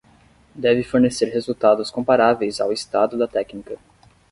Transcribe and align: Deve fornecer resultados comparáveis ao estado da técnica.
Deve 0.55 0.81
fornecer 0.81 1.25
resultados 1.31 1.91
comparáveis 1.91 2.59
ao 2.59 2.73
estado 2.73 3.15
da 3.19 3.27
técnica. 3.27 3.77